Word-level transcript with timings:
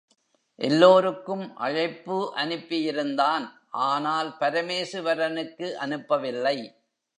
எல்லோருக்கும் 0.59 1.55
அழைப்பு 1.55 2.17
அனுப்பியிருந்தான் 2.35 3.45
ஆனால் 3.69 4.29
பரமேசுவரனுக்கு 4.39 5.67
அனுப்பவில்லை. 5.85 6.57